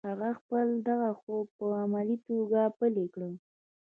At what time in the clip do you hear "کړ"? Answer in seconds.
3.13-3.21